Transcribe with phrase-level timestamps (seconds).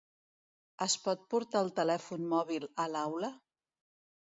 [0.85, 3.35] Es pot portar el telèfon mòbil a l'aula?